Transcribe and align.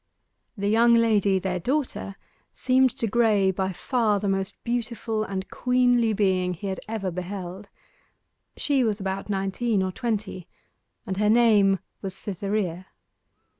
The 0.57 0.67
young 0.67 0.95
lady, 0.95 1.37
their 1.37 1.59
daughter, 1.59 2.15
seemed 2.53 2.89
to 2.97 3.07
Graye 3.07 3.53
by 3.53 3.71
far 3.71 4.19
the 4.19 4.27
most 4.27 4.55
beautiful 4.63 5.23
and 5.23 5.47
queenly 5.51 6.11
being 6.11 6.55
he 6.55 6.65
had 6.65 6.79
ever 6.87 7.11
beheld. 7.11 7.69
She 8.57 8.83
was 8.83 8.99
about 8.99 9.29
nineteen 9.29 9.83
or 9.83 9.91
twenty, 9.91 10.47
and 11.05 11.17
her 11.17 11.29
name 11.29 11.77
was 12.01 12.15
Cytherea. 12.15 12.87